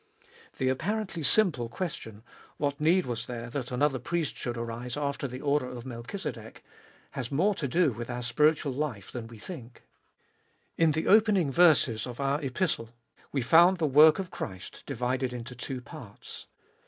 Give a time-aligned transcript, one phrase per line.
[0.57, 2.23] The apparently simple question,
[2.57, 5.41] What need was there that another priest iboifest or an 237 should arise after the
[5.41, 6.63] order of Melchizedek?
[7.11, 9.83] has more to do with our spiritual life than we think.
[10.75, 12.89] In the opening verses of our Epistle
[13.31, 16.47] we found the work of Christ divided into two parts.